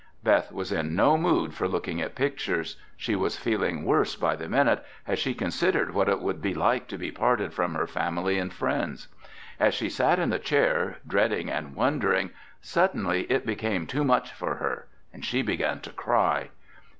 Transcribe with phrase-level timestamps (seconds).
[0.23, 2.75] Beth was in no mood for looking at pictures.
[2.97, 6.87] She was feeling worse by the minute as she considered what it would be like
[6.87, 9.09] to be parted from her family and friends.
[9.59, 14.55] As she sat in the chair, dreading and wondering, suddenly it became too much for
[14.55, 16.49] her and she began to cry.